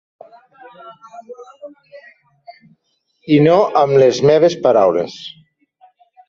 I 3.37 3.37
no 3.49 3.59
amb 3.83 4.01
les 4.05 4.23
meves 4.31 4.57
paraules. 4.65 5.21